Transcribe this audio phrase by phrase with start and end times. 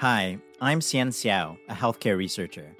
[0.00, 2.74] Hi, I'm Hsien Seow, a healthcare researcher.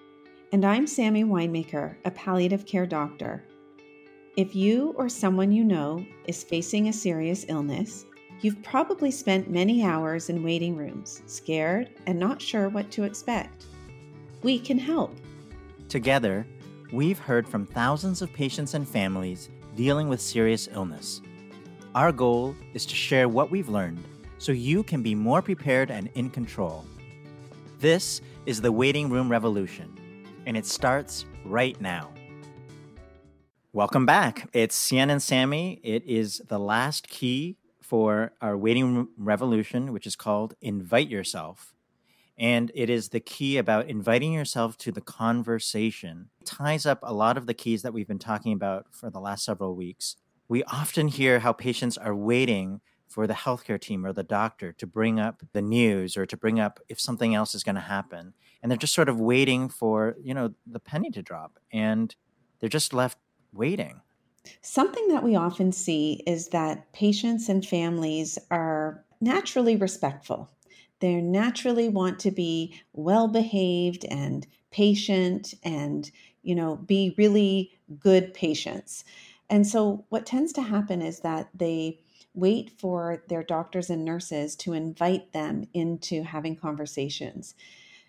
[0.53, 3.45] And I'm Sammy Winemaker, a palliative care doctor.
[4.39, 8.07] If you or someone you know is facing a serious illness,
[8.41, 13.67] you've probably spent many hours in waiting rooms, scared and not sure what to expect.
[14.43, 15.15] We can help.
[15.91, 16.47] Together,
[16.91, 21.21] we've heard from thousands of patients and families dealing with serious illness.
[21.95, 24.03] Our goal is to share what we've learned
[24.39, 26.87] so you can be more prepared and in control.
[27.81, 29.97] This is the Waiting Room Revolution,
[30.45, 32.11] and it starts right now.
[33.73, 34.51] Welcome back.
[34.53, 35.81] It's Hsien and Sammy.
[35.83, 41.73] It is the last key for our Waiting Room Revolution, which is called Invite Yourself.
[42.37, 46.29] And it is the key about inviting yourself to the conversation.
[46.43, 49.21] It ties up a lot of the keys that we've been talking about for the
[49.21, 50.17] last several weeks.
[50.49, 54.87] We often hear how patients are waiting for the healthcare team or the doctor to
[54.87, 58.33] bring up the news or to bring up if something else is going to happen.
[58.63, 62.15] And they're just sort of waiting for you know the penny to drop and
[62.61, 63.19] they're just left
[63.53, 64.01] waiting.
[64.63, 70.49] Something that we often see is that patients and families are naturally respectful.
[71.01, 76.11] They naturally want to be well behaved and patient and
[76.43, 79.05] you know be really good patients.
[79.49, 81.99] And so what tends to happen is that they
[82.35, 87.55] wait for their doctors and nurses to invite them into having conversations.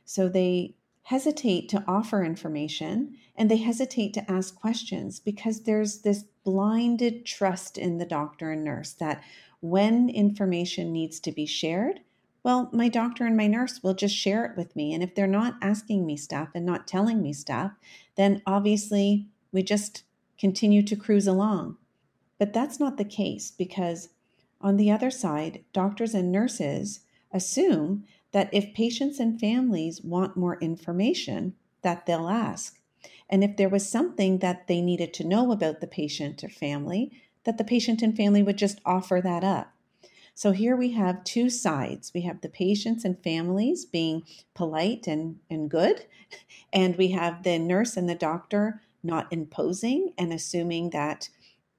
[0.05, 6.23] So they hesitate to offer information and they hesitate to ask questions because there's this
[6.43, 9.23] blinded trust in the doctor and nurse that
[9.61, 12.01] when information needs to be shared,
[12.43, 14.93] well, my doctor and my nurse will just share it with me.
[14.93, 17.71] And if they're not asking me stuff and not telling me stuff,
[18.15, 20.03] then obviously we just
[20.39, 21.77] continue to cruise along.
[22.41, 24.09] But that's not the case because,
[24.61, 30.57] on the other side, doctors and nurses assume that if patients and families want more
[30.57, 32.79] information, that they'll ask.
[33.29, 37.11] And if there was something that they needed to know about the patient or family,
[37.43, 39.75] that the patient and family would just offer that up.
[40.33, 42.11] So here we have two sides.
[42.11, 44.23] We have the patients and families being
[44.55, 46.07] polite and, and good,
[46.73, 51.29] and we have the nurse and the doctor not imposing and assuming that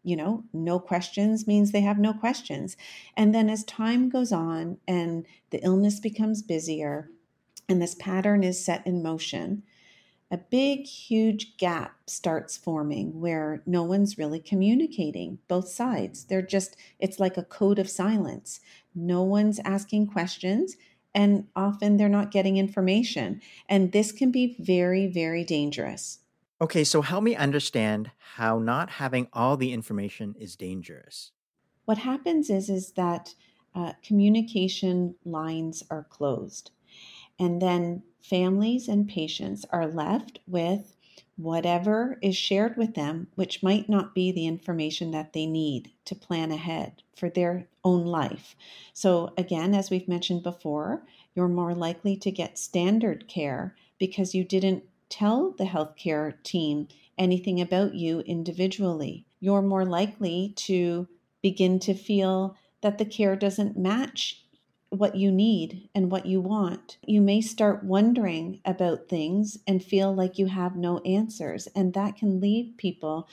[0.03, 2.77] you know, no questions means they have no questions.
[3.17, 7.09] And then as time goes on and the illness becomes busier
[7.69, 9.63] and this pattern is set in motion,
[10.31, 16.25] a big, huge gap starts forming where no one's really communicating, both sides.
[16.25, 18.61] They're just, it's like a code of silence.
[18.95, 20.77] No one's asking questions,
[21.15, 23.43] and often they're not getting information.
[23.69, 26.21] And this can be very, very dangerous.
[26.63, 31.33] Okay, so help me understand how not having all the information is dangerous.
[31.87, 33.35] What happens is is that
[33.75, 36.71] uh, communication lines are closed,
[37.37, 40.97] and then families and patients are left with
[41.35, 46.15] whatever is shared with them, which might not be the information that they need to
[46.15, 48.55] plan ahead for their own life.
[48.93, 54.45] So, again, as we've mentioned before, you're more likely to get standard care because you
[54.45, 59.27] didn't tell the healthcare team anything about you individually.
[59.41, 61.07] You're more likely to
[61.43, 64.43] begin to feel that the care doesn't match
[64.89, 66.97] what you need and what you want.
[67.07, 72.17] You may start wondering about things and feel like you have no answers, and that
[72.17, 73.29] can leave people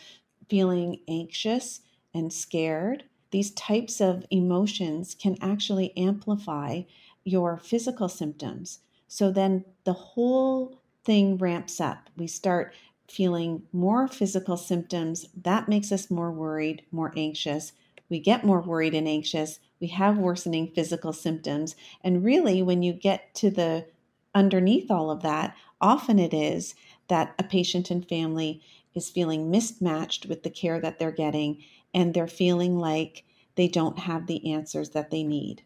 [0.50, 1.82] feeling anxious
[2.14, 3.04] and scared.
[3.32, 6.82] These types of emotions can actually amplify
[7.24, 8.80] your physical symptoms.
[9.08, 12.10] So then the whole thing ramps up.
[12.18, 12.74] We start
[13.08, 15.26] feeling more physical symptoms.
[15.36, 17.74] That makes us more worried, more anxious.
[18.10, 19.60] We get more worried and anxious.
[19.80, 21.76] We have worsening physical symptoms.
[22.04, 23.88] And really, when you get to the
[24.36, 26.76] underneath all of that, often it is
[27.08, 28.62] that a patient and family
[28.94, 33.24] is feeling mismatched with the care that they're getting and they're feeling like
[33.56, 35.64] they don't have the answers that they need.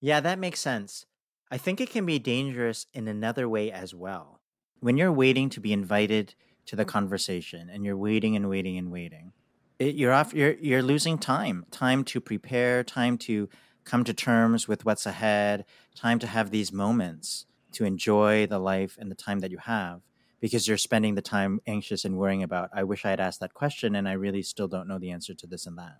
[0.00, 1.06] Yeah, that makes sense.
[1.50, 4.35] I think it can be dangerous in another way as well
[4.80, 6.34] when you're waiting to be invited
[6.66, 9.32] to the conversation and you're waiting and waiting and waiting
[9.78, 13.48] it, you're off you're you're losing time time to prepare time to
[13.84, 15.64] come to terms with what's ahead
[15.94, 20.00] time to have these moments to enjoy the life and the time that you have
[20.40, 23.54] because you're spending the time anxious and worrying about i wish i had asked that
[23.54, 25.98] question and i really still don't know the answer to this and that.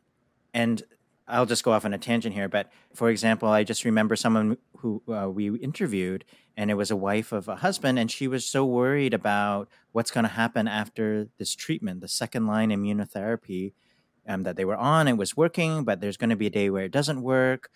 [0.57, 0.85] And
[1.29, 4.59] I'll just go off on a tangent here, but for example, I just remember someone
[4.79, 6.25] who uh, we interviewed,
[6.57, 10.11] and it was a wife of a husband, and she was so worried about what's
[10.13, 13.73] going to happen after this treatment, the second line immunotherapy
[14.29, 15.09] um, that they were on.
[15.09, 17.71] It was working, but there's going to be a day where it doesn't work.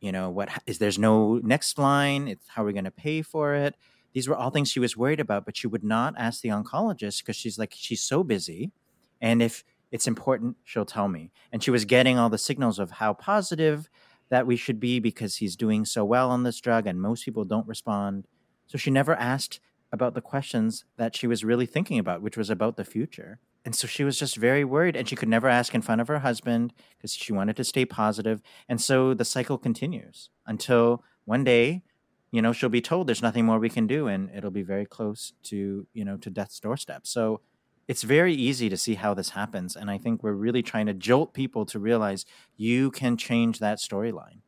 [0.00, 2.28] you know, what is there's no next line?
[2.28, 3.74] It's how are we going to pay for it?
[4.12, 7.20] These were all things she was worried about, but she would not ask the oncologist
[7.20, 8.72] because she's like, she's so busy.
[9.20, 11.30] And if it's important, she'll tell me.
[11.52, 13.88] And she was getting all the signals of how positive
[14.28, 17.44] that we should be because he's doing so well on this drug and most people
[17.44, 18.26] don't respond.
[18.66, 19.60] So she never asked
[19.92, 23.38] about the questions that she was really thinking about, which was about the future.
[23.64, 26.08] And so she was just very worried and she could never ask in front of
[26.08, 28.42] her husband because she wanted to stay positive.
[28.68, 31.82] And so the cycle continues until one day,
[32.30, 34.86] you know, she'll be told there's nothing more we can do and it'll be very
[34.86, 37.06] close to, you know, to death's doorstep.
[37.06, 37.40] So
[37.88, 39.76] it's very easy to see how this happens.
[39.76, 43.78] And I think we're really trying to jolt people to realize you can change that
[43.78, 44.40] storyline.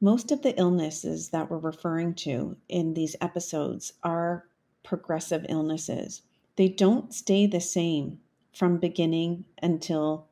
[0.00, 4.46] Most of the illnesses that we're referring to in these episodes are
[4.82, 6.22] progressive illnesses.
[6.56, 8.18] They don't stay the same
[8.54, 10.28] from beginning until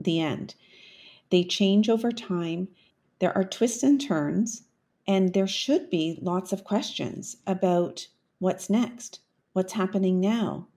[0.00, 0.54] the end.
[1.30, 2.68] They change over time.
[3.20, 4.64] There are twists and turns,
[5.06, 9.20] and there should be lots of questions about what's next,
[9.52, 10.68] what's happening now,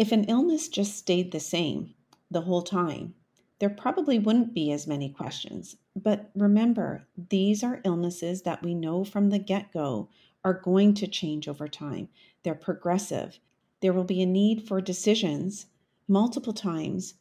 [0.00, 1.92] if an illness just stayed the same
[2.30, 3.14] the whole time,
[3.58, 5.76] there probably wouldn't be as many questions.
[5.94, 10.08] But remember, these are illnesses that we know from the get go
[10.42, 12.08] are going to change over time.
[12.42, 13.40] They're progressive.
[13.82, 15.66] There will be a need for decisions
[16.08, 17.12] multiple times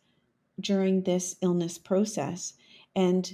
[0.57, 2.53] during this illness process.
[2.95, 3.33] And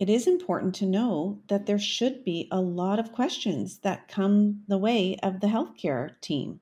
[0.00, 4.64] it is important to know that there should be a lot of questions that come
[4.66, 6.58] the way of the healthcare team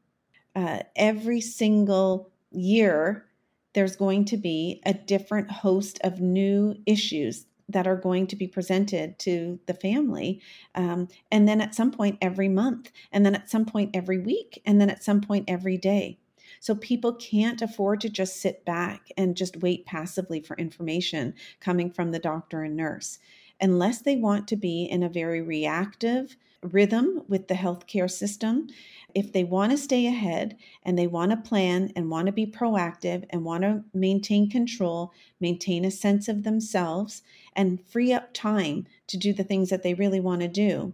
[0.59, 3.27] uh, every single year,
[3.75, 8.49] there's going to be a different host of new issues that are going to be
[8.49, 10.41] presented to the family.
[10.75, 14.61] Um, and then at some point every month, and then at some point every week,
[14.67, 16.19] and then at some point every day.
[16.59, 21.93] So people can't afford to just sit back and just wait passively for information coming
[21.93, 23.21] from the doctor and nurse.
[23.61, 28.69] Unless they want to be in a very reactive rhythm with the healthcare system
[29.15, 32.47] if they want to stay ahead and they want to plan and want to be
[32.47, 37.23] proactive and want to maintain control, maintain a sense of themselves,
[37.55, 40.93] and free up time to do the things that they really want to do,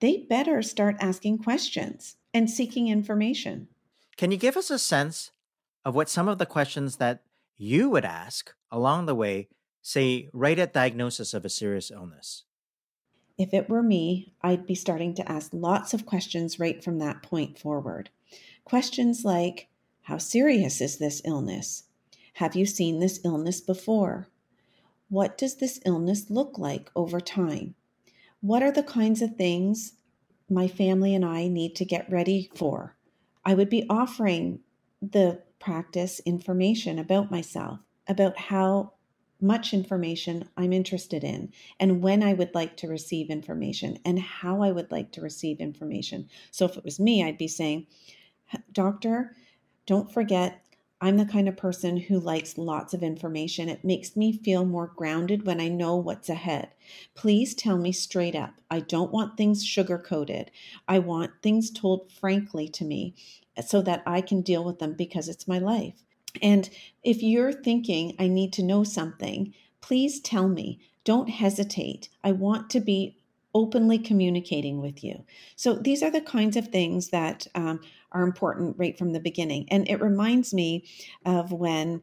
[0.00, 3.68] they better start asking questions and seeking information.
[4.16, 5.30] Can you give us a sense
[5.84, 7.22] of what some of the questions that
[7.56, 9.48] you would ask along the way,
[9.80, 12.44] say, right at diagnosis of a serious illness?
[13.42, 17.24] If it were me, I'd be starting to ask lots of questions right from that
[17.24, 18.08] point forward.
[18.62, 19.66] Questions like
[20.02, 21.86] How serious is this illness?
[22.34, 24.28] Have you seen this illness before?
[25.08, 27.74] What does this illness look like over time?
[28.40, 29.94] What are the kinds of things
[30.48, 32.94] my family and I need to get ready for?
[33.44, 34.60] I would be offering
[35.00, 38.92] the practice information about myself, about how
[39.42, 44.62] much information I'm interested in and when I would like to receive information and how
[44.62, 46.28] I would like to receive information.
[46.50, 47.86] So if it was me, I'd be saying,
[48.72, 49.34] Doctor,
[49.86, 50.64] don't forget,
[51.00, 53.68] I'm the kind of person who likes lots of information.
[53.68, 56.68] It makes me feel more grounded when I know what's ahead.
[57.16, 58.54] Please tell me straight up.
[58.70, 60.52] I don't want things sugar coated.
[60.86, 63.16] I want things told frankly to me
[63.66, 66.04] so that I can deal with them because it's my life.
[66.40, 66.68] And
[67.02, 70.80] if you're thinking, I need to know something, please tell me.
[71.04, 72.08] Don't hesitate.
[72.22, 73.18] I want to be
[73.54, 75.24] openly communicating with you.
[75.56, 77.80] So these are the kinds of things that um,
[78.12, 79.66] are important right from the beginning.
[79.70, 80.84] And it reminds me
[81.26, 82.02] of when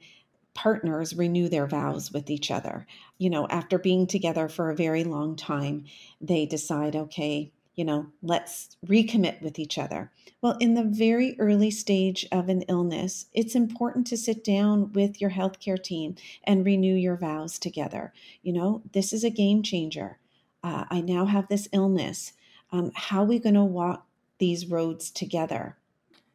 [0.54, 2.86] partners renew their vows with each other.
[3.18, 5.86] You know, after being together for a very long time,
[6.20, 10.12] they decide, okay, you know, let's recommit with each other.
[10.42, 15.22] Well, in the very early stage of an illness, it's important to sit down with
[15.22, 18.12] your healthcare team and renew your vows together.
[18.44, 20.18] You know, this is a game changer.
[20.62, 22.34] Uh, I now have this illness.
[22.70, 24.06] Um, how are we going to walk
[24.40, 25.78] these roads together?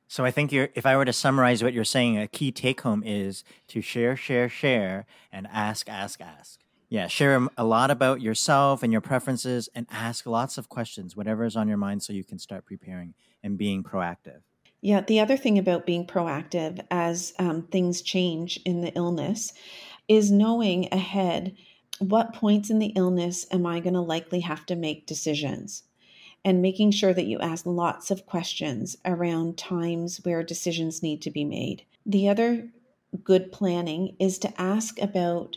[0.09, 3.03] So I think if I were to summarize what you're saying, a key take home
[3.05, 6.64] is to share, share, share, and ask, ask, ask.
[6.89, 11.45] Yeah, share a lot about yourself and your preferences and ask lots of questions, whatever
[11.45, 14.41] is on your mind, so you can start preparing and being proactive.
[14.81, 19.53] Yeah, the other thing about being proactive as um, things change in the illness
[20.09, 21.57] is knowing ahead
[22.01, 25.85] what points in the illness am I going to likely have to make decisions
[26.45, 31.31] and making sure that you ask lots of questions around times where decisions need to
[31.31, 31.85] be made.
[32.05, 32.69] The other
[33.23, 35.57] good planning is to ask about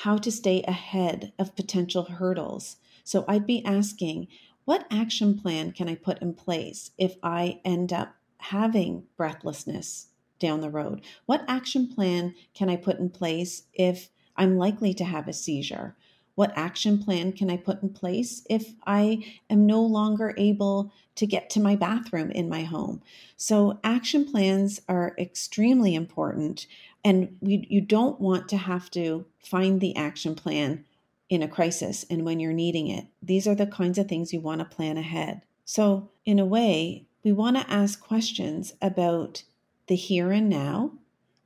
[0.00, 2.76] how to stay ahead of potential hurdles.
[3.04, 4.28] So I'd be asking,
[4.64, 10.06] what action plan can I put in place if I end up having breathlessness
[10.38, 11.02] down the road?
[11.26, 15.96] What action plan can I put in place if I'm likely to have a seizure?
[16.34, 21.26] What action plan can I put in place if I am no longer able to
[21.26, 23.02] get to my bathroom in my home?
[23.36, 26.66] So, action plans are extremely important,
[27.04, 30.84] and we, you don't want to have to find the action plan
[31.28, 33.06] in a crisis and when you're needing it.
[33.22, 35.42] These are the kinds of things you want to plan ahead.
[35.64, 39.44] So, in a way, we want to ask questions about
[39.86, 40.92] the here and now,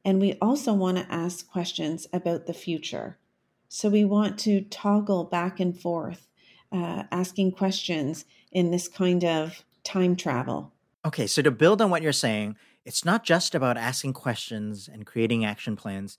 [0.05, 3.19] and we also want to ask questions about the future.
[3.69, 6.29] So we want to toggle back and forth,
[6.71, 10.73] uh, asking questions in this kind of time travel.
[11.05, 15.07] Okay, so to build on what you're saying, it's not just about asking questions and
[15.07, 16.19] creating action plans,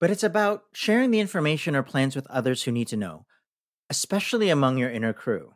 [0.00, 3.26] but it's about sharing the information or plans with others who need to know,
[3.88, 5.54] especially among your inner crew.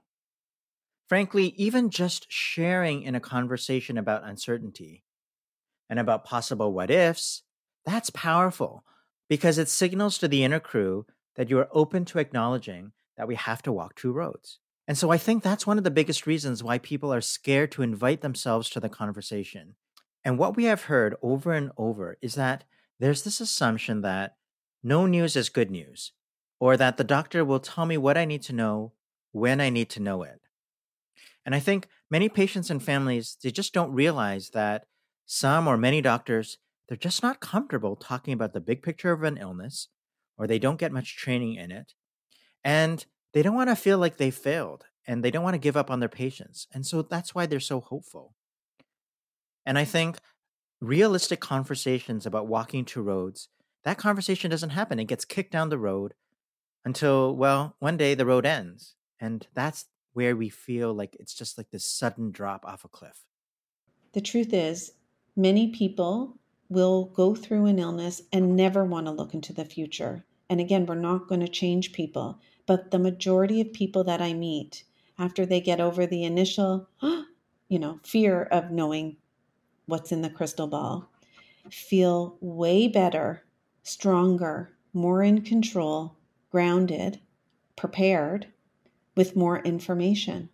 [1.08, 5.04] Frankly, even just sharing in a conversation about uncertainty
[5.88, 7.42] and about possible what ifs,
[7.84, 8.84] that's powerful
[9.28, 13.34] because it signals to the inner crew that you are open to acknowledging that we
[13.34, 14.58] have to walk two roads.
[14.86, 17.82] And so I think that's one of the biggest reasons why people are scared to
[17.82, 19.76] invite themselves to the conversation.
[20.24, 22.64] And what we have heard over and over is that
[22.98, 24.36] there's this assumption that
[24.82, 26.12] no news is good news,
[26.58, 28.92] or that the doctor will tell me what I need to know
[29.32, 30.40] when I need to know it.
[31.44, 34.86] And I think many patients and families, they just don't realize that
[35.26, 39.36] some or many doctors, they're just not comfortable talking about the big picture of an
[39.36, 39.88] illness
[40.36, 41.94] or they don't get much training in it.
[42.62, 45.76] And they don't want to feel like they failed and they don't want to give
[45.76, 46.66] up on their patients.
[46.72, 48.34] And so that's why they're so hopeful.
[49.66, 50.18] And I think
[50.80, 53.48] realistic conversations about walking two roads,
[53.84, 54.98] that conversation doesn't happen.
[54.98, 56.14] It gets kicked down the road
[56.84, 58.94] until, well, one day the road ends.
[59.20, 63.24] And that's where we feel like it's just like this sudden drop off a cliff.
[64.12, 64.92] The truth is,
[65.36, 70.24] many people will go through an illness and never want to look into the future.
[70.48, 74.34] And again, we're not going to change people, but the majority of people that I
[74.34, 74.84] meet
[75.18, 79.16] after they get over the initial, you know, fear of knowing
[79.86, 81.10] what's in the crystal ball
[81.70, 83.42] feel way better,
[83.82, 86.16] stronger, more in control,
[86.50, 87.20] grounded,
[87.74, 88.46] prepared
[89.16, 90.50] with more information.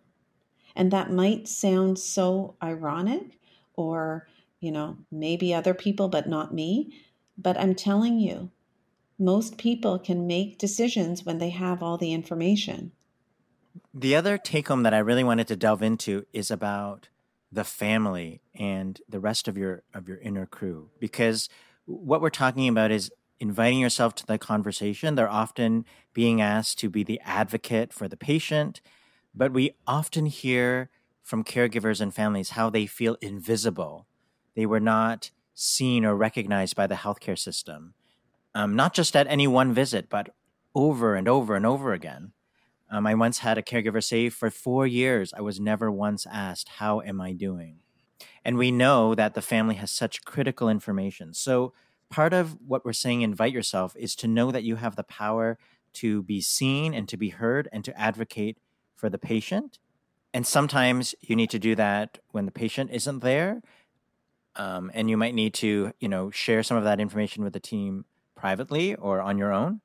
[0.75, 3.37] And that might sound so ironic
[3.75, 4.27] or
[4.61, 6.93] you know, maybe other people, but not me.
[7.37, 8.51] But I'm telling you,
[9.19, 12.91] most people can make decisions when they have all the information.
[13.93, 17.09] The other take home that I really wanted to delve into is about
[17.51, 20.89] the family and the rest of your of your inner crew.
[20.99, 21.49] Because
[21.85, 25.15] what we're talking about is inviting yourself to the conversation.
[25.15, 28.81] They're often being asked to be the advocate for the patient
[29.33, 30.89] but we often hear
[31.23, 34.07] from caregivers and families how they feel invisible.
[34.55, 37.93] They were not seen or recognized by the healthcare system,
[38.53, 40.33] um, not just at any one visit, but
[40.75, 42.33] over and over and over again.
[42.91, 46.69] Um, I once had a caregiver say, for four years, I was never once asked,
[46.77, 47.77] How am I doing?
[48.43, 51.33] And we know that the family has such critical information.
[51.33, 51.73] So,
[52.09, 55.57] part of what we're saying, invite yourself, is to know that you have the power
[55.93, 58.57] to be seen and to be heard and to advocate
[58.95, 59.79] for the patient.
[60.33, 63.61] And sometimes you need to do that when the patient isn't there
[64.55, 67.59] um, and you might need to you know share some of that information with the
[67.59, 68.05] team
[68.35, 69.81] privately or on your own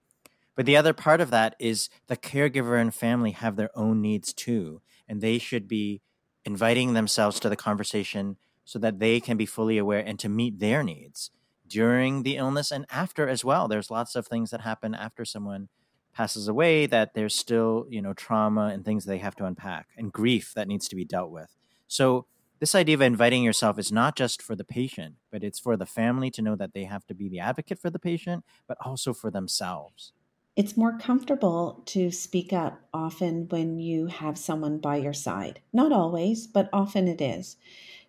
[0.57, 4.33] but the other part of that is the caregiver and family have their own needs
[4.33, 6.03] too and they should be
[6.45, 10.59] inviting themselves to the conversation so that they can be fully aware and to meet
[10.59, 11.31] their needs
[11.69, 15.69] during the illness and after as well there's lots of things that happen after someone
[16.13, 20.13] passes away that there's still you know trauma and things they have to unpack and
[20.13, 22.27] grief that needs to be dealt with so
[22.59, 25.85] this idea of inviting yourself is not just for the patient, but it's for the
[25.85, 29.13] family to know that they have to be the advocate for the patient, but also
[29.13, 30.13] for themselves.
[30.57, 35.61] It's more comfortable to speak up often when you have someone by your side.
[35.71, 37.57] Not always, but often it is.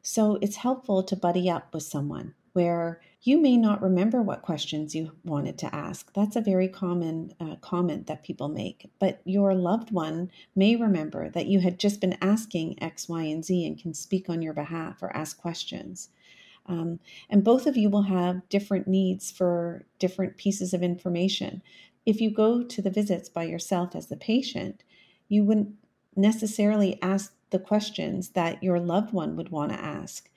[0.02, 4.96] So it's helpful to buddy up with someone where you may not remember what questions
[4.96, 6.14] you wanted to ask.
[6.14, 8.90] That's a very common uh, comment that people make.
[8.98, 13.44] But your loved one may remember that you had just been asking X, Y, and
[13.44, 16.10] Z and can speak on your behalf or ask questions.
[16.66, 17.00] Um,
[17.30, 21.62] and both of you will have different needs for different pieces of information.
[22.08, 24.82] If you go to the visits by yourself as the patient,
[25.28, 25.76] you wouldn't
[26.16, 30.30] necessarily ask the questions that your loved one would want to ask.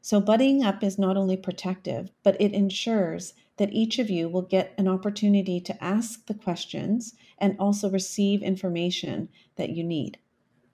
[0.00, 4.42] So, buddying up is not only protective, but it ensures that each of you will
[4.42, 10.18] get an opportunity to ask the questions and also receive information that you need.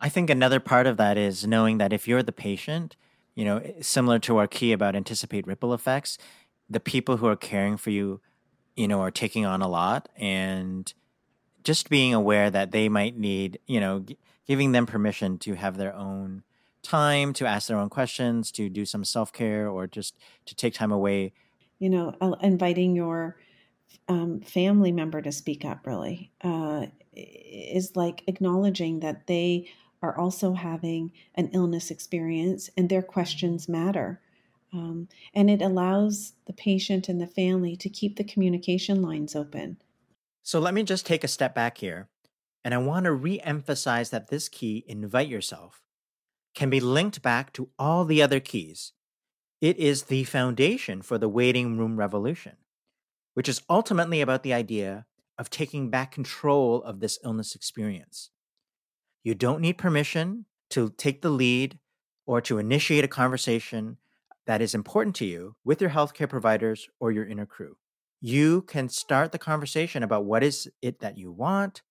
[0.00, 2.96] I think another part of that is knowing that if you're the patient,
[3.34, 6.16] you know, similar to our key about anticipate ripple effects,
[6.70, 8.22] the people who are caring for you,
[8.78, 10.94] you know, are taking on a lot and
[11.64, 14.16] just being aware that they might need, you know, g-
[14.46, 16.44] giving them permission to have their own
[16.82, 20.16] time to ask their own questions, to do some self care, or just
[20.46, 21.32] to take time away.
[21.80, 23.36] You know, inviting your
[24.08, 29.68] um, family member to speak up really uh, is like acknowledging that they
[30.02, 34.20] are also having an illness experience and their questions matter.
[34.72, 39.78] Um, and it allows the patient and the family to keep the communication lines open.
[40.42, 42.08] So let me just take a step back here.
[42.64, 45.82] And I want to re emphasize that this key, invite yourself,
[46.54, 48.92] can be linked back to all the other keys.
[49.60, 52.56] It is the foundation for the waiting room revolution,
[53.34, 55.06] which is ultimately about the idea
[55.38, 58.30] of taking back control of this illness experience.
[59.22, 61.78] You don't need permission to take the lead
[62.26, 63.96] or to initiate a conversation
[64.48, 67.76] that is important to you with your healthcare providers or your inner crew.
[68.18, 71.82] You can start the conversation about what is it that you want,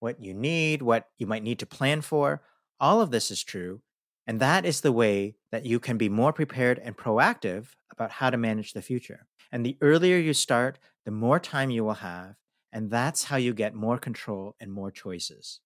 [0.00, 2.42] what you need, what you might need to plan for.
[2.80, 3.82] All of this is true.
[4.26, 8.30] And that is the way that you can be more prepared and proactive about how
[8.30, 9.26] to manage the future.
[9.52, 12.34] And the earlier you start, the more time you will have.
[12.72, 15.60] And that's how you get more control and more choices.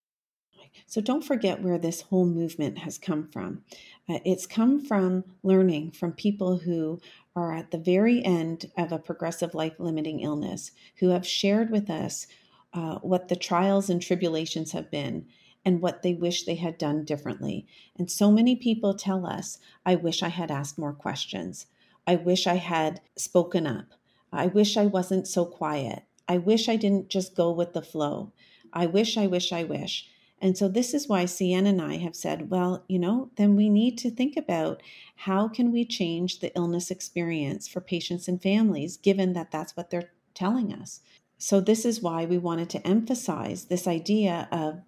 [0.87, 3.63] So don't forget where this whole movement has come from.
[4.09, 7.01] Uh, it's come from learning from people who
[7.35, 11.91] are at the very end of a progressive life limiting illness, who have shared with
[11.91, 12.27] us
[12.73, 15.27] uh, what the trials and tribulations have been
[15.65, 17.67] and what they wish they had done differently.
[17.99, 21.67] And so many people tell us, I wish I had asked more questions.
[22.07, 23.87] I wish I had spoken up.
[24.33, 26.05] I wish I wasn't so quiet.
[26.29, 28.33] I wish I didn't just go with the flow.
[28.73, 30.09] I wish, I wish, I wish.
[30.41, 33.71] And so this is why Hsien and I have said, well, you know, then we
[33.71, 34.83] need to think about
[35.17, 39.91] how can we change the illness experience for patients and families given that that's what
[39.91, 41.01] they're telling us.
[41.39, 44.83] So this is why we wanted to emphasize this idea of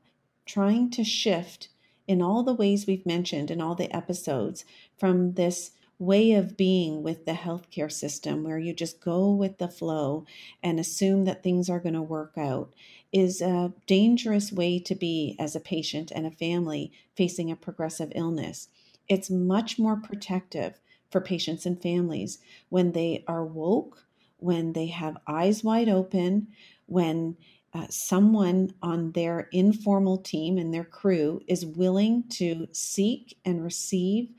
[0.47, 1.69] trying to shift
[2.07, 4.65] in all the ways we've mentioned in all the episodes
[4.99, 9.69] from this way of being with the healthcare system where you just go with the
[9.69, 10.25] flow
[10.63, 12.73] and assume that things are going to work out
[13.13, 18.13] is a dangerous way to be as a patient and a family facing a progressive
[18.15, 18.69] illness.
[19.09, 24.05] It's much more protective for patients and families when they are woke,
[24.37, 26.49] when they have eyes wide open,
[26.87, 27.37] when
[27.75, 34.31] uh, someone on their informal team and their crew is willing to seek and receive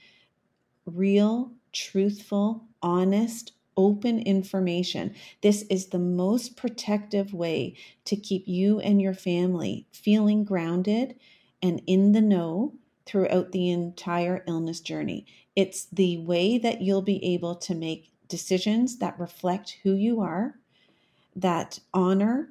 [0.85, 5.15] real, truthful, honest, open information.
[5.41, 11.15] This is the most protective way to keep you and your family feeling grounded
[11.63, 12.73] and in the know
[13.05, 15.25] throughout the entire illness journey.
[15.55, 20.55] It's the way that you'll be able to make decisions that reflect who you are,
[21.37, 22.49] that honor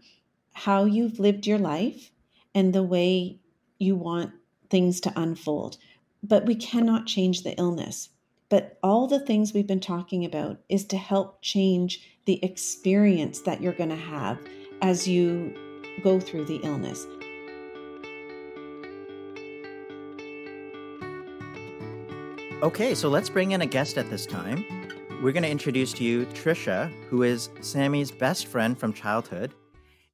[0.54, 2.10] how you've lived your life,
[2.54, 3.38] and the way
[3.78, 4.32] you want
[4.70, 5.76] things to unfold.
[6.22, 8.08] But we cannot change the illness.
[8.50, 13.60] But all the things we've been talking about is to help change the experience that
[13.60, 14.38] you're going to have
[14.80, 15.54] as you
[16.02, 17.06] go through the illness.
[22.62, 24.64] Okay, so let's bring in a guest at this time.
[25.22, 29.52] We're going to introduce to you Tricia, who is Sammy's best friend from childhood.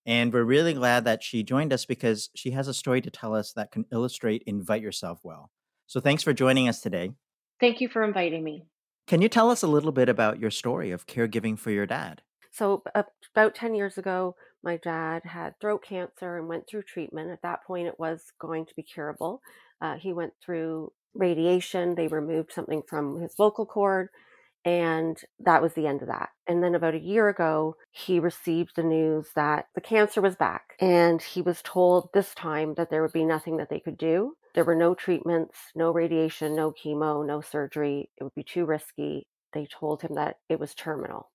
[0.07, 3.35] And we're really glad that she joined us because she has a story to tell
[3.35, 5.51] us that can illustrate Invite Yourself well.
[5.87, 7.13] So thanks for joining us today.
[7.61, 8.67] Thank you for inviting me.
[9.07, 12.23] Can you tell us a little bit about your story of caregiving for your dad?
[12.51, 17.31] So, about 10 years ago, my dad had throat cancer and went through treatment.
[17.31, 19.43] At that point, it was going to be curable.
[19.81, 24.09] Uh, he went through radiation, they removed something from his vocal cord,
[24.65, 26.31] and that was the end of that.
[26.47, 30.75] And then about a year ago, he received the news that the cancer was back.
[30.81, 34.37] And he was told this time that there would be nothing that they could do.
[34.55, 38.11] There were no treatments, no radiation, no chemo, no surgery.
[38.17, 39.27] It would be too risky.
[39.53, 41.31] They told him that it was terminal.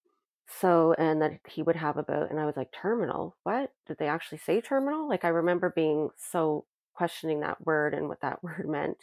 [0.62, 3.36] So, and that he would have about, and I was like, terminal?
[3.44, 3.72] What?
[3.88, 5.08] Did they actually say terminal?
[5.08, 8.98] Like, I remember being so questioning that word and what that word meant.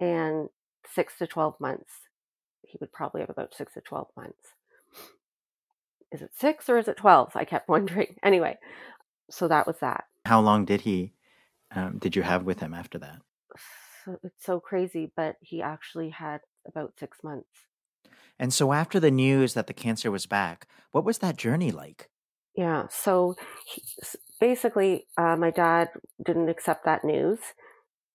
[0.00, 0.48] And
[0.92, 1.92] six to 12 months
[2.72, 4.54] he would probably have about six to 12 months.
[6.10, 7.36] Is it six or is it 12?
[7.36, 8.16] I kept wondering.
[8.22, 8.58] Anyway,
[9.30, 10.04] so that was that.
[10.24, 11.12] How long did he,
[11.74, 13.20] um, did you have with him after that?
[14.04, 17.66] So, it's so crazy, but he actually had about six months.
[18.38, 22.08] And so after the news that the cancer was back, what was that journey like?
[22.56, 23.36] Yeah, so
[23.66, 23.82] he,
[24.40, 25.88] basically, uh, my dad
[26.24, 27.38] didn't accept that news,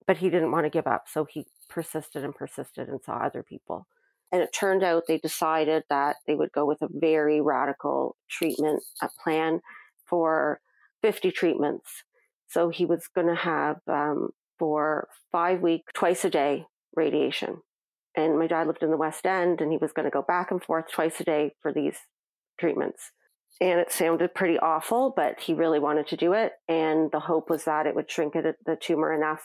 [0.05, 1.05] but he didn't want to give up.
[1.11, 3.87] So he persisted and persisted and saw other people.
[4.31, 8.83] And it turned out they decided that they would go with a very radical treatment
[9.23, 9.61] plan
[10.05, 10.59] for
[11.01, 12.03] 50 treatments.
[12.49, 16.65] So he was going to have um, for five weeks, twice a day
[16.95, 17.57] radiation.
[18.15, 20.49] And my dad lived in the West End and he was going to go back
[20.49, 21.97] and forth twice a day for these
[22.59, 23.11] treatments.
[23.61, 26.53] And it sounded pretty awful, but he really wanted to do it.
[26.67, 29.43] And the hope was that it would shrink it, the tumor enough.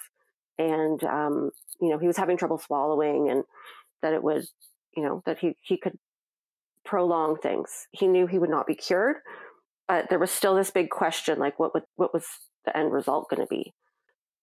[0.59, 3.45] And, um, you know, he was having trouble swallowing and
[4.03, 4.45] that it would,
[4.97, 5.99] you know, that he, he could
[6.85, 7.87] prolong things.
[7.93, 9.17] He knew he would not be cured,
[9.89, 12.27] but there was still this big question like, what, would, what was
[12.65, 13.73] the end result going to be?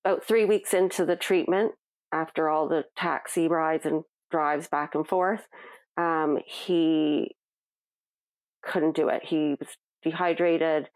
[0.06, 1.74] About three weeks into the treatment,
[2.12, 5.48] after all the taxi rides and drives back and forth,
[5.98, 7.36] um, he
[8.64, 9.24] couldn't do it.
[9.26, 9.70] He was
[10.04, 10.90] dehydrated.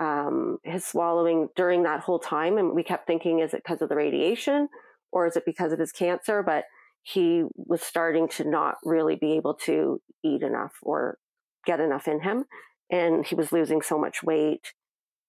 [0.00, 3.88] Um, his swallowing during that whole time, and we kept thinking, is it because of
[3.88, 4.68] the radiation
[5.12, 6.42] or is it because of his cancer?
[6.42, 6.64] But
[7.02, 11.18] he was starting to not really be able to eat enough or
[11.64, 12.44] get enough in him.
[12.90, 14.72] And he was losing so much weight.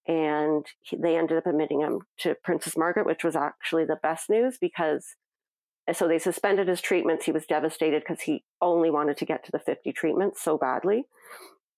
[0.08, 4.30] And he, they ended up admitting him to Princess Margaret, which was actually the best
[4.30, 5.16] news because
[5.92, 7.24] so they suspended his treatments.
[7.24, 11.04] He was devastated because he only wanted to get to the 50 treatments so badly.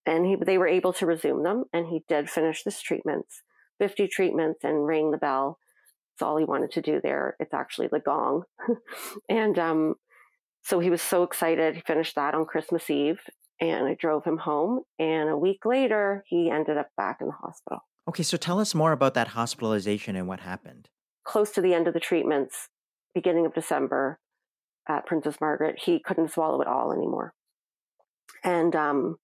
[0.06, 3.42] And he, they were able to resume them and he did finish his treatments
[3.78, 5.58] 50 treatments and rang the bell.
[6.14, 7.36] It's all he wanted to do there.
[7.38, 8.42] It's actually the gong.
[9.28, 9.94] And um,
[10.62, 11.76] so he was so excited.
[11.76, 13.20] He finished that on christmas eve
[13.60, 17.32] and i drove him home and a week later he ended up back in the
[17.32, 20.88] hospital okay so tell us more about that hospitalization and what happened.
[21.24, 22.68] Close to the end of the treatments
[23.14, 24.18] beginning of december
[24.88, 27.32] at princess margaret he couldn't swallow it all anymore.
[28.44, 29.16] And um,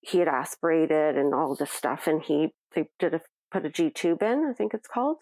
[0.00, 3.20] he had aspirated and all this stuff, and he they did a
[3.50, 5.18] put a G tube in, I think it's called.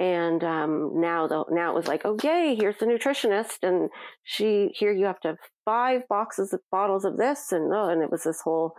[0.00, 3.90] And um, now the now it was like, oh yay, here's the nutritionist, and
[4.24, 8.02] she here you have to have five boxes of bottles of this, and oh, and
[8.02, 8.74] it was this whole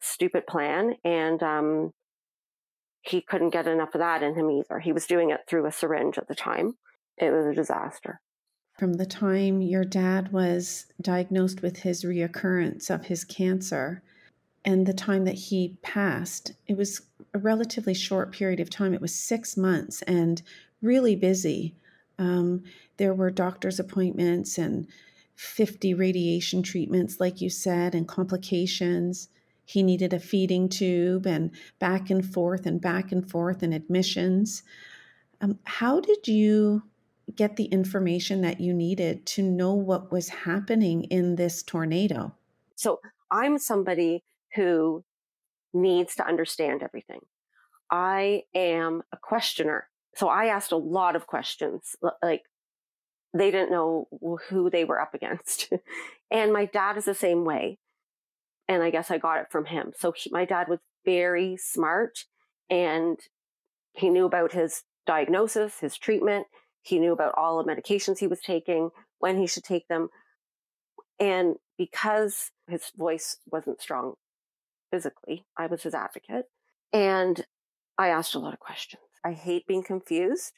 [0.00, 1.92] stupid plan, and um,
[3.02, 4.78] he couldn't get enough of that in him either.
[4.78, 6.76] He was doing it through a syringe at the time.
[7.18, 8.20] It was a disaster.
[8.78, 14.02] From the time your dad was diagnosed with his reoccurrence of his cancer,
[14.64, 17.02] and the time that he passed, it was
[17.34, 18.94] a relatively short period of time.
[18.94, 20.40] It was six months and
[20.80, 21.74] really busy.
[22.18, 22.62] Um,
[22.96, 24.86] there were doctor's appointments and
[25.34, 29.28] 50 radiation treatments, like you said, and complications.
[29.64, 34.62] He needed a feeding tube and back and forth and back and forth and admissions.
[35.40, 36.82] Um, how did you
[37.34, 42.34] get the information that you needed to know what was happening in this tornado?
[42.76, 45.04] So I'm somebody who
[45.72, 47.20] needs to understand everything.
[47.90, 49.88] I am a questioner.
[50.16, 51.96] So I asked a lot of questions.
[52.22, 52.42] Like
[53.34, 54.08] they didn't know
[54.48, 55.72] who they were up against.
[56.30, 57.78] and my dad is the same way.
[58.72, 59.92] And I guess I got it from him.
[59.98, 62.24] So he, my dad was very smart
[62.70, 63.18] and
[63.92, 66.46] he knew about his diagnosis, his treatment.
[66.80, 70.08] He knew about all the medications he was taking, when he should take them.
[71.20, 74.14] And because his voice wasn't strong
[74.90, 75.44] physically.
[75.54, 76.46] I was his advocate.
[76.94, 77.44] And
[77.98, 79.02] I asked a lot of questions.
[79.22, 80.52] I hate being confused.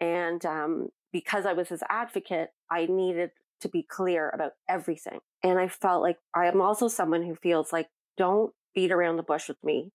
[0.00, 5.20] And um, because I was his advocate, I needed to be clear about everything.
[5.42, 9.22] And I felt like I am also someone who feels like don't beat around the
[9.22, 9.92] bush with me,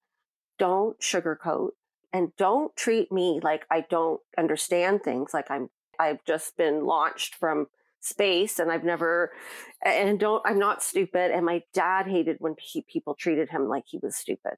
[0.57, 1.69] don't sugarcoat,
[2.11, 7.35] and don't treat me like I don't understand things, like I'm I've just been launched
[7.35, 7.67] from
[7.99, 9.31] space and I've never
[9.83, 13.83] and don't I'm not stupid and my dad hated when he, people treated him like
[13.87, 14.53] he was stupid.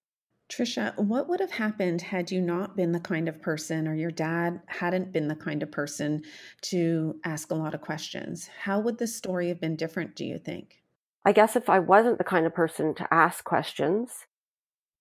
[0.50, 4.10] Tricia, what would have happened had you not been the kind of person or your
[4.10, 6.24] dad hadn't been the kind of person
[6.64, 8.50] to ask a lot of questions?
[8.64, 10.82] How would the story have been different, do you think?
[11.24, 14.26] I guess if I wasn't the kind of person to ask questions,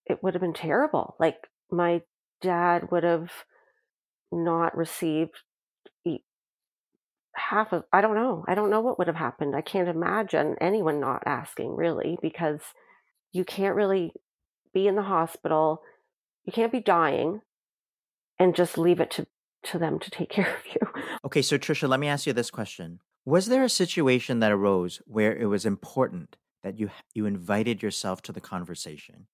[0.04, 1.16] it would have been terrible.
[1.18, 2.02] Like my
[2.42, 3.30] dad would have
[4.30, 5.38] not received
[7.34, 8.44] half of I don't know.
[8.48, 9.54] I don't know what would have happened.
[9.56, 12.60] I can't imagine anyone not asking really because
[13.32, 14.12] you can't really
[14.72, 15.82] be in the hospital.
[16.44, 17.42] You can't be dying
[18.38, 19.26] and just leave it to
[19.64, 21.02] to them to take care of you.
[21.24, 23.00] Okay, so Tricia, let me ask you this question.
[23.24, 28.22] Was there a situation that arose where it was important that you you invited yourself
[28.22, 29.26] to the conversation?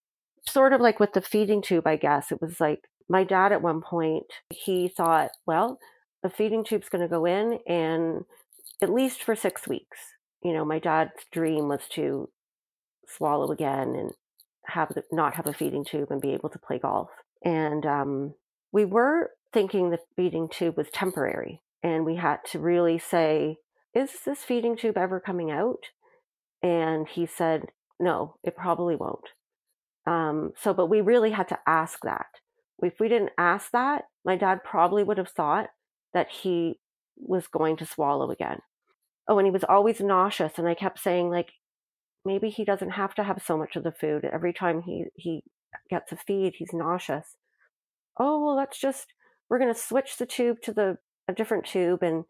[0.47, 2.31] Sort of like with the feeding tube, I guess.
[2.33, 5.79] It was like my dad at one point, he thought, well,
[6.23, 8.25] a feeding tube's going to go in and
[8.83, 9.99] at least for six weeks.
[10.42, 12.29] You know, my dad's dream was to
[13.07, 14.12] swallow again and
[14.66, 17.11] have the, not have a feeding tube and be able to play golf.
[17.44, 18.35] And um,
[18.72, 23.59] we were thinking the feeding tube was temporary, and we had to really say,
[23.94, 25.90] "Is this feeding tube ever coming out?"
[26.62, 27.68] And he said,
[28.00, 29.29] "No, it probably won't."
[30.07, 32.27] Um, so, but we really had to ask that
[32.83, 35.68] If we didn't ask that, my dad probably would have thought
[36.12, 36.81] that he
[37.16, 38.61] was going to swallow again.
[39.29, 40.59] Oh, and he was always nauseous.
[40.59, 41.53] And I kept saying, like,
[42.24, 44.24] maybe he doesn't have to have so much of the food.
[44.24, 45.42] Every time he, he
[45.90, 47.37] gets a feed, he's nauseous.
[48.18, 49.12] Oh, well, let's just,
[49.48, 52.24] we're going to switch the tube to the, a different tube and,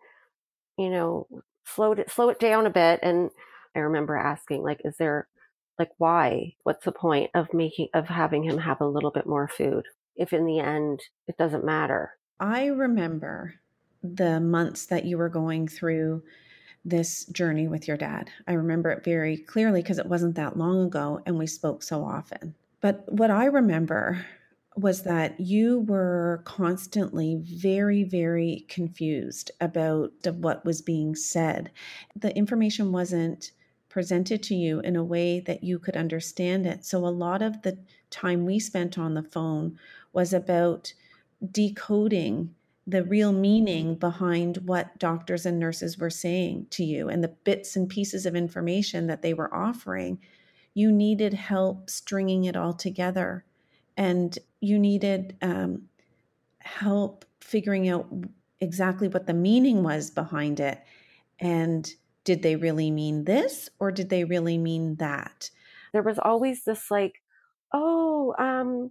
[0.78, 1.26] you know,
[1.64, 3.00] slow it, slow it down a bit.
[3.02, 3.30] And
[3.76, 5.28] I remember asking, like, is there,
[5.78, 6.54] like, why?
[6.62, 9.84] What's the point of making, of having him have a little bit more food
[10.16, 12.12] if in the end it doesn't matter?
[12.40, 13.54] I remember
[14.02, 16.22] the months that you were going through
[16.84, 18.30] this journey with your dad.
[18.46, 22.04] I remember it very clearly because it wasn't that long ago and we spoke so
[22.04, 22.54] often.
[22.80, 24.24] But what I remember
[24.76, 31.70] was that you were constantly very, very confused about what was being said.
[32.16, 33.52] The information wasn't
[33.88, 36.84] presented to you in a way that you could understand it.
[36.84, 37.78] So a lot of the
[38.10, 39.78] time we spent on the phone
[40.12, 40.92] was about
[41.52, 42.54] decoding
[42.86, 47.76] the real meaning behind what doctors and nurses were saying to you and the bits
[47.76, 50.18] and pieces of information that they were offering.
[50.74, 53.44] You needed help stringing it all together
[53.96, 55.82] and you needed um,
[56.58, 58.06] help figuring out
[58.60, 60.82] exactly what the meaning was behind it.
[61.40, 61.90] And
[62.24, 65.50] did they really mean this or did they really mean that?
[65.92, 67.22] There was always this like,
[67.72, 68.90] oh, um,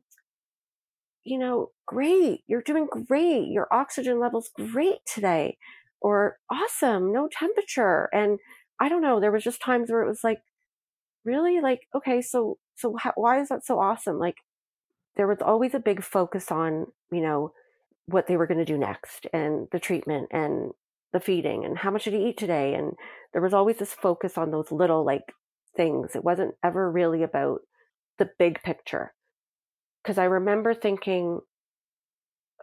[1.23, 5.57] you know, great, you're doing great, your oxygen level's great today,
[6.01, 8.09] or awesome, no temperature.
[8.13, 8.39] And
[8.79, 10.41] I don't know, there was just times where it was like,
[11.23, 11.61] really?
[11.61, 14.19] Like, okay, so, so how, why is that so awesome?
[14.19, 14.37] Like,
[15.15, 17.53] there was always a big focus on, you know,
[18.07, 20.71] what they were going to do next and the treatment and
[21.13, 22.73] the feeding and how much did he eat today.
[22.73, 22.93] And
[23.31, 25.33] there was always this focus on those little like
[25.77, 26.15] things.
[26.15, 27.61] It wasn't ever really about
[28.17, 29.13] the big picture
[30.03, 31.39] because I remember thinking,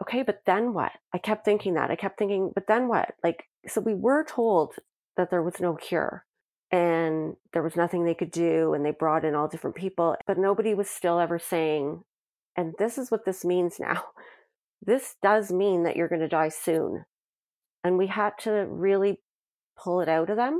[0.01, 0.91] okay, but then what?
[1.13, 1.91] I kept thinking that.
[1.91, 3.13] I kept thinking, but then what?
[3.23, 4.75] Like, so we were told
[5.17, 6.25] that there was no cure
[6.71, 10.37] and there was nothing they could do, and they brought in all different people, but
[10.37, 12.01] nobody was still ever saying,
[12.55, 14.03] and this is what this means now.
[14.83, 17.05] This does mean that you're going to die soon.
[17.83, 19.19] And we had to really
[19.77, 20.59] pull it out of them.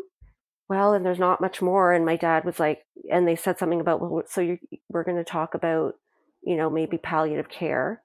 [0.70, 1.92] Well, and there's not much more.
[1.92, 4.58] And my dad was like, and they said something about, well, so
[4.90, 5.96] we're going to talk about
[6.44, 8.02] you know, maybe palliative care.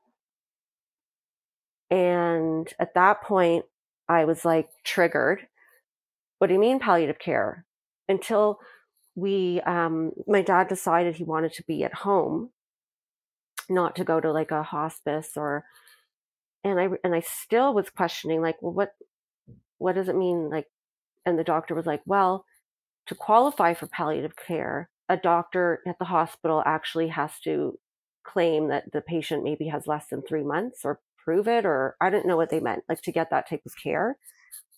[1.90, 3.64] And at that point,
[4.08, 5.46] I was like triggered.
[6.38, 7.64] What do you mean palliative care?
[8.08, 8.58] Until
[9.14, 12.50] we, um, my dad decided he wanted to be at home,
[13.68, 15.64] not to go to like a hospice or,
[16.62, 18.94] and I, and I still was questioning like, well, what,
[19.78, 20.50] what does it mean?
[20.50, 20.66] Like,
[21.24, 22.44] and the doctor was like, well,
[23.06, 27.78] to qualify for palliative care, a doctor at the hospital actually has to
[28.26, 32.10] claim that the patient maybe has less than three months or prove it, or I
[32.10, 34.16] didn't know what they meant, like to get that type of care.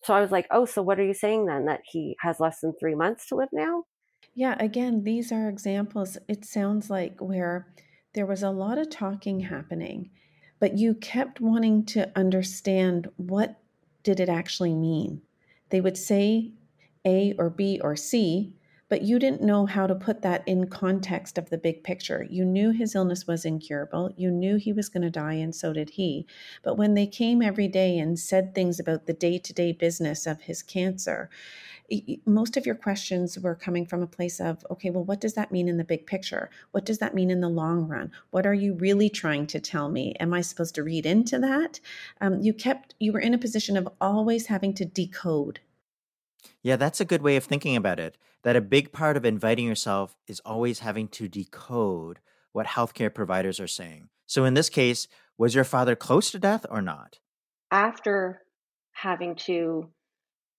[0.04, 1.66] So I was like, oh, so what are you saying then?
[1.66, 3.84] That he has less than three months to live now?
[4.34, 6.16] Yeah, again, these are examples.
[6.28, 7.66] It sounds like where
[8.14, 10.10] there was a lot of talking happening,
[10.60, 13.56] but you kept wanting to understand what
[14.02, 15.22] did it actually mean.
[15.70, 16.52] They would say
[17.04, 18.54] A or B or C,
[18.88, 22.26] but you didn't know how to put that in context of the big picture.
[22.28, 24.12] You knew his illness was incurable.
[24.16, 26.26] You knew he was going to die, and so did he.
[26.62, 30.26] But when they came every day and said things about the day to day business
[30.26, 31.30] of his cancer,
[32.26, 35.50] most of your questions were coming from a place of, okay, well, what does that
[35.50, 36.50] mean in the big picture?
[36.72, 38.10] What does that mean in the long run?
[38.30, 40.14] What are you really trying to tell me?
[40.20, 41.80] Am I supposed to read into that?
[42.20, 45.60] Um, you kept, you were in a position of always having to decode
[46.62, 48.16] yeah, that's a good way of thinking about it.
[48.44, 52.20] That a big part of inviting yourself is always having to decode
[52.52, 54.08] what healthcare providers are saying.
[54.26, 57.18] So in this case, was your father close to death or not?
[57.70, 58.42] After
[58.92, 59.90] having to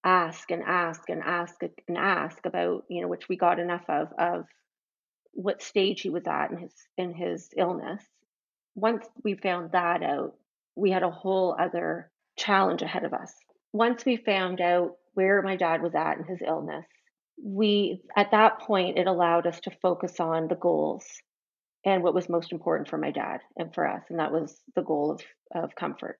[0.03, 1.55] ask and ask and ask
[1.87, 4.45] and ask about, you know, which we got enough of, of
[5.33, 8.03] what stage he was at in his in his illness.
[8.75, 10.35] Once we found that out,
[10.75, 13.33] we had a whole other challenge ahead of us.
[13.73, 16.85] Once we found out where my dad was at in his illness,
[17.41, 21.05] we at that point it allowed us to focus on the goals
[21.85, 24.81] and what was most important for my dad and for us, and that was the
[24.81, 25.21] goal of
[25.55, 26.19] of comfort.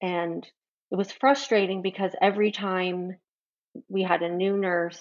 [0.00, 0.46] And
[0.90, 3.16] it was frustrating because every time
[3.88, 5.00] we had a new nurse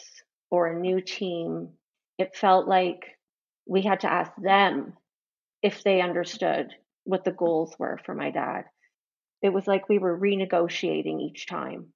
[0.50, 1.70] or a new team,
[2.18, 3.18] it felt like
[3.66, 4.94] we had to ask them
[5.62, 8.66] if they understood what the goals were for my dad.
[9.42, 11.94] It was like we were renegotiating each time.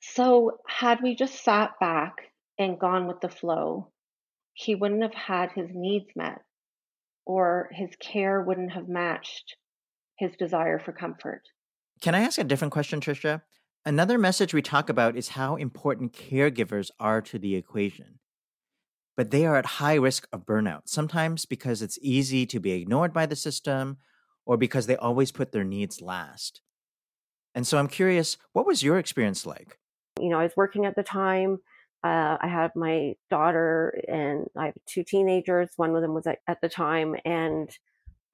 [0.00, 2.14] So, had we just sat back
[2.58, 3.92] and gone with the flow,
[4.54, 6.40] he wouldn't have had his needs met,
[7.26, 9.56] or his care wouldn't have matched
[10.18, 11.42] his desire for comfort.
[12.00, 13.42] Can I ask a different question, Tricia?
[13.84, 18.18] Another message we talk about is how important caregivers are to the equation.
[19.16, 23.12] But they are at high risk of burnout, sometimes because it's easy to be ignored
[23.12, 23.98] by the system
[24.46, 26.60] or because they always put their needs last.
[27.54, 29.78] And so I'm curious, what was your experience like?
[30.22, 31.58] You know, I was working at the time.
[32.02, 35.70] Uh, I had my daughter and I have two teenagers.
[35.76, 37.70] One of them was at, at the time, and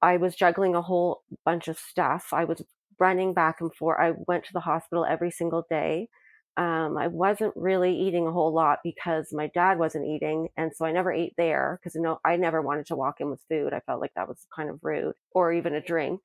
[0.01, 2.29] I was juggling a whole bunch of stuff.
[2.33, 2.63] I was
[2.99, 3.99] running back and forth.
[3.99, 6.09] I went to the hospital every single day.
[6.57, 10.85] Um, I wasn't really eating a whole lot because my dad wasn't eating, and so
[10.85, 13.73] I never ate there because you know I never wanted to walk in with food.
[13.73, 16.21] I felt like that was kind of rude, or even a drink.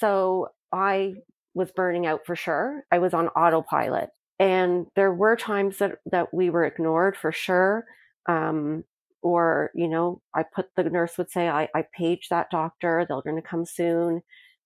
[0.00, 1.14] So I
[1.54, 2.84] was burning out for sure.
[2.92, 7.86] I was on autopilot, and there were times that that we were ignored for sure.
[8.26, 8.84] Um,
[9.22, 13.06] or you know, I put the nurse would say, "I I paged that doctor.
[13.08, 14.22] They're going to come soon,"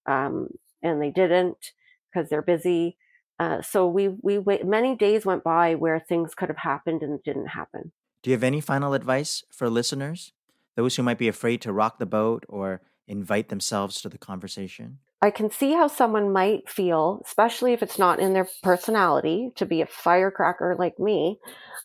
[0.06, 0.48] um,
[0.82, 1.72] and they didn't
[2.12, 2.96] because they're busy.
[3.38, 7.22] Uh, so we we wait, many days went by where things could have happened and
[7.22, 7.92] didn't happen.
[8.22, 10.32] Do you have any final advice for listeners,
[10.76, 14.98] those who might be afraid to rock the boat or invite themselves to the conversation?
[15.22, 19.66] I can see how someone might feel, especially if it's not in their personality, to
[19.66, 21.38] be a firecracker like me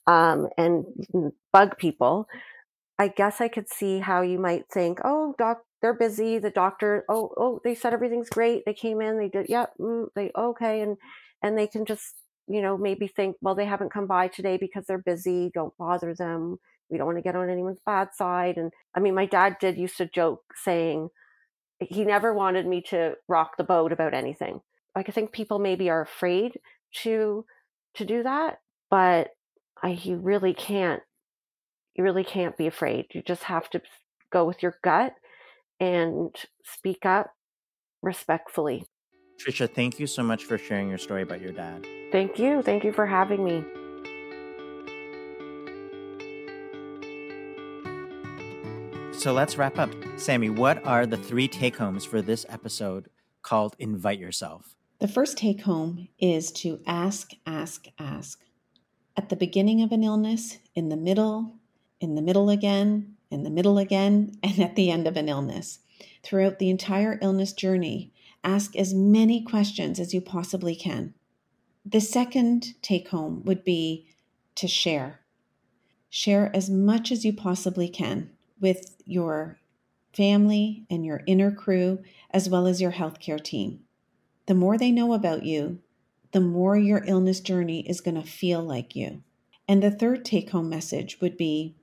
[0.07, 0.85] um, and
[1.51, 2.27] bug people.
[2.97, 6.39] I guess I could see how you might think, "Oh, doc, they're busy.
[6.39, 8.63] The doctor, oh, oh, they said everything's great.
[8.65, 10.97] They came in, they did, yeah, mm, they okay, and
[11.43, 12.15] and they can just
[12.47, 16.13] you know maybe think well they haven't come by today because they're busy don't bother
[16.13, 16.57] them
[16.89, 19.77] we don't want to get on anyone's bad side and i mean my dad did
[19.77, 21.09] used to joke saying
[21.89, 24.61] he never wanted me to rock the boat about anything
[24.95, 26.59] like i think people maybe are afraid
[26.93, 27.45] to
[27.93, 29.29] to do that but
[29.81, 31.01] i you really can't
[31.95, 33.81] you really can't be afraid you just have to
[34.31, 35.13] go with your gut
[35.79, 37.31] and speak up
[38.01, 38.85] respectfully
[39.37, 41.85] Tricia, thank you so much for sharing your story about your dad.
[42.11, 42.61] Thank you.
[42.61, 43.65] Thank you for having me.
[49.25, 49.89] So let's wrap up.
[50.17, 53.09] Sammy, what are the three take homes for this episode
[53.41, 54.75] called Invite Yourself?
[54.99, 58.43] The first take home is to ask, ask, ask.
[59.17, 61.55] At the beginning of an illness, in the middle,
[61.99, 65.79] in the middle again, in the middle again, and at the end of an illness.
[66.21, 71.15] Throughout the entire illness journey, ask as many questions as you possibly can.
[71.83, 74.07] The second take home would be
[74.53, 75.21] to share.
[76.11, 78.29] Share as much as you possibly can
[78.61, 79.59] with your
[80.13, 81.99] family and your inner crew,
[82.31, 83.81] as well as your healthcare team.
[84.47, 85.79] The more they know about you,
[86.31, 89.23] the more your illness journey is going to feel like you.
[89.67, 91.75] And the third take home message would be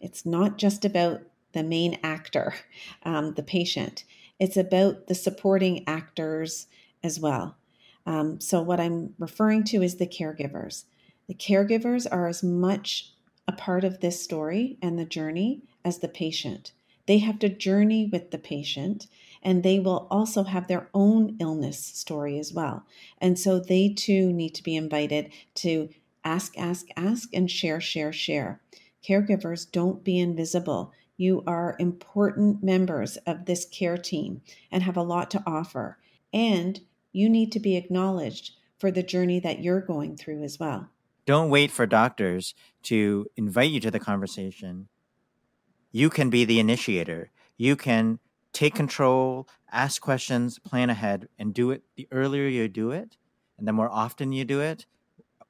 [0.00, 2.54] it's not just about the main actor,
[3.02, 4.04] um, the patient
[4.38, 6.66] it's about the supporting actors
[7.02, 7.56] as well.
[8.04, 10.84] Um, so, what I'm referring to is the caregivers.
[11.26, 13.12] The caregivers are as much
[13.48, 16.72] a part of this story and the journey as the patient.
[17.06, 19.06] They have to journey with the patient
[19.42, 22.84] and they will also have their own illness story as well.
[23.18, 25.88] And so they too need to be invited to
[26.24, 28.60] ask, ask, ask, and share, share, share.
[29.06, 30.92] Caregivers, don't be invisible.
[31.16, 35.98] You are important members of this care team and have a lot to offer.
[36.32, 36.80] And
[37.12, 40.90] you need to be acknowledged for the journey that you're going through as well.
[41.26, 44.88] Don't wait for doctors to invite you to the conversation.
[45.90, 47.30] You can be the initiator.
[47.56, 48.20] You can
[48.52, 51.82] take control, ask questions, plan ahead, and do it.
[51.96, 53.16] The earlier you do it,
[53.58, 54.86] and the more often you do it,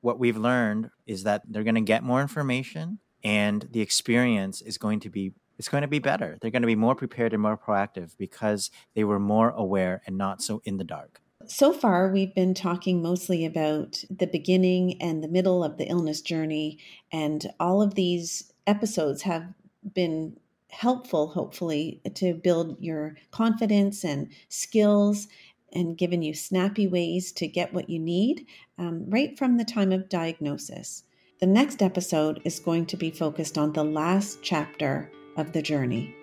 [0.01, 4.79] what we've learned is that they're going to get more information and the experience is
[4.79, 6.37] going to be it's going to be better.
[6.41, 10.19] They're going to be more prepared and more proactive because they were more aware and
[10.19, 11.23] not so in the dark.
[11.49, 16.21] So far, we've been talking mostly about the beginning and the middle of the illness
[16.21, 16.79] journey,
[17.13, 19.55] and all of these episodes have
[19.95, 20.39] been
[20.71, 25.29] helpful, hopefully, to build your confidence and skills
[25.73, 28.47] and given you snappy ways to get what you need
[28.79, 31.05] um, right from the time of diagnosis.
[31.41, 36.15] The next episode is going to be focused on the last chapter of the journey.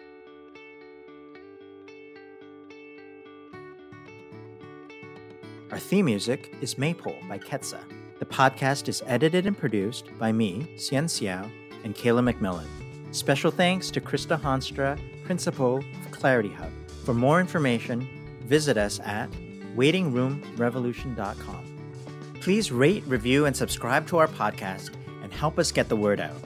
[5.74, 7.80] Our theme music is Maypole by Ketsa.
[8.20, 11.50] The podcast is edited and produced by me, Hsien Seow,
[11.84, 12.68] and Kayla McMillan.
[13.10, 16.70] Special thanks to Krista Honstra, Principal of Clarity Hub.
[17.06, 18.08] For more information,
[18.42, 19.32] visit us at
[19.76, 22.36] waitingroomrevolution.com.
[22.40, 24.92] Please rate, review, and subscribe to our podcast
[25.24, 26.38] and help us get the word out.